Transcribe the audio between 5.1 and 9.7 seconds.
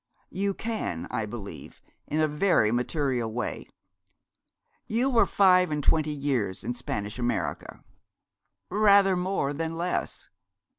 were five and twenty years in Spanish America?' 'Rather more